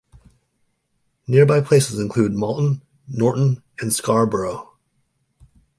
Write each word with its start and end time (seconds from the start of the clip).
Nearby 1.27 1.61
places 1.61 1.99
include 1.99 2.33
Malton, 2.33 2.81
Norton 3.07 3.61
and 3.79 3.93
Scarborough. 3.93 4.75